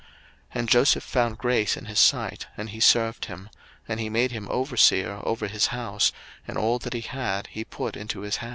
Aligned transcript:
01:039:004 0.01 0.09
And 0.59 0.67
Joseph 0.69 1.03
found 1.03 1.37
grace 1.37 1.77
in 1.77 1.85
his 1.85 1.99
sight, 1.99 2.47
and 2.57 2.71
he 2.71 2.79
served 2.79 3.25
him: 3.25 3.51
and 3.87 3.99
he 3.99 4.09
made 4.09 4.31
him 4.31 4.47
overseer 4.49 5.19
over 5.23 5.45
his 5.47 5.67
house, 5.67 6.11
and 6.47 6.57
all 6.57 6.79
that 6.79 6.93
he 6.95 7.01
had 7.01 7.45
he 7.51 7.63
put 7.63 7.95
into 7.95 8.21
his 8.21 8.37
hand. 8.37 8.49